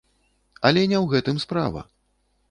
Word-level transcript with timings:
Але 0.69 0.81
не 0.93 0.97
ў 1.03 1.11
гэтым 1.11 1.37
справа. 1.43 1.81